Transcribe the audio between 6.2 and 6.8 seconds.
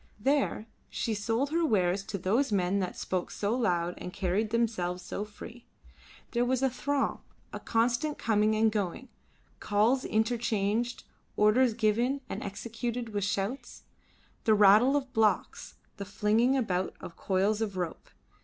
There was a